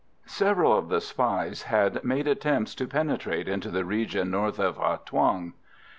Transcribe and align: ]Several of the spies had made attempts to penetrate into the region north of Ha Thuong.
]Several 0.25 0.75
of 0.75 0.89
the 0.89 0.99
spies 0.99 1.61
had 1.61 2.03
made 2.03 2.27
attempts 2.27 2.73
to 2.73 2.87
penetrate 2.87 3.47
into 3.47 3.69
the 3.69 3.85
region 3.85 4.31
north 4.31 4.57
of 4.59 4.77
Ha 4.77 4.97
Thuong. 4.97 5.53